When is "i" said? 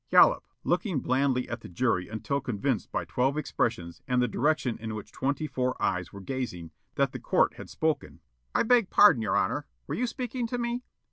8.55-8.63